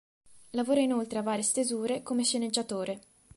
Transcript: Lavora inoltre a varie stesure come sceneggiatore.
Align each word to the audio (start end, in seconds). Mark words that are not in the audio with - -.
Lavora 0.53 0.79
inoltre 0.79 1.19
a 1.19 1.21
varie 1.21 1.43
stesure 1.43 2.01
come 2.01 2.23
sceneggiatore. 2.23 3.01